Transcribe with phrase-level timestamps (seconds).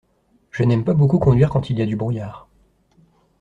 [0.49, 2.47] Je n'aime pas beaucoup conduire quand il y a du brouillard.